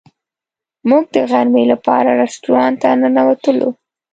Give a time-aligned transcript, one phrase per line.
[0.89, 3.69] موږ د غرمې لپاره رسټورانټ ته ننوتلو.